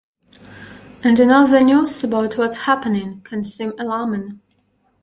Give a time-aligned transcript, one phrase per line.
[1.03, 4.41] And I know the news about what’s happening can seem alarming.